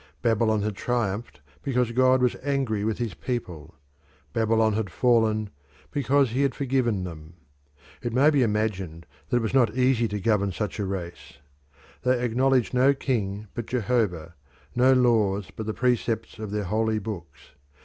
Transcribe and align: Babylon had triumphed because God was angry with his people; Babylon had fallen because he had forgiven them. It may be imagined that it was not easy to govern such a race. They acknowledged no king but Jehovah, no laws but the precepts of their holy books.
Babylon 0.23 0.63
had 0.63 0.75
triumphed 0.75 1.41
because 1.61 1.91
God 1.91 2.23
was 2.23 2.35
angry 2.41 2.83
with 2.83 2.97
his 2.97 3.13
people; 3.13 3.75
Babylon 4.33 4.73
had 4.73 4.89
fallen 4.89 5.51
because 5.91 6.31
he 6.31 6.41
had 6.41 6.55
forgiven 6.55 7.03
them. 7.03 7.35
It 8.01 8.11
may 8.11 8.31
be 8.31 8.41
imagined 8.41 9.05
that 9.29 9.37
it 9.37 9.41
was 9.43 9.53
not 9.53 9.75
easy 9.75 10.07
to 10.07 10.19
govern 10.19 10.53
such 10.53 10.79
a 10.79 10.85
race. 10.85 11.33
They 12.01 12.19
acknowledged 12.25 12.73
no 12.73 12.95
king 12.95 13.47
but 13.53 13.67
Jehovah, 13.67 14.33
no 14.75 14.91
laws 14.91 15.51
but 15.55 15.67
the 15.67 15.73
precepts 15.75 16.39
of 16.39 16.49
their 16.49 16.63
holy 16.63 16.97
books. 16.97 17.51